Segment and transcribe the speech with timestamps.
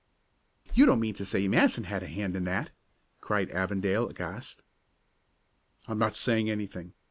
[0.73, 2.71] "You don't mean to say Matson had a hand in that!"
[3.19, 4.63] cried Avondale aghast.
[5.87, 6.93] "I'm not saying anything.